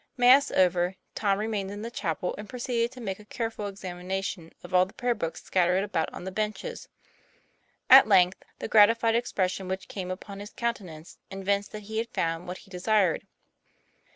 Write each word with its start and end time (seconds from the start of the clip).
Mass 0.17 0.49
over, 0.49 0.95
Tom 1.13 1.37
remained 1.37 1.69
in 1.69 1.83
the 1.83 1.91
chapel, 1.91 2.33
and 2.35 2.49
pro 2.49 2.57
ceeded 2.57 2.89
to 2.89 2.99
make 2.99 3.19
a 3.19 3.25
careful 3.25 3.67
examination 3.67 4.51
of 4.63 4.73
all 4.73 4.83
the 4.83 4.95
prayer 4.95 5.13
books 5.13 5.43
scattered 5.43 5.83
about 5.83 6.11
on 6.11 6.23
the 6.23 6.31
benches. 6.31 6.87
At 7.87 8.07
length 8.07 8.41
the 8.57 8.67
gratified 8.67 9.13
expression 9.13 9.67
which 9.67 9.87
came 9.87 10.09
upon 10.09 10.39
his 10.39 10.53
countenance 10.53 11.19
evinced 11.29 11.71
that 11.73 11.83
he 11.83 11.99
had 11.99 12.09
found 12.09 12.47
what 12.47 12.57
he 12.65 12.71
de 12.71 12.79
sired. 12.79 13.27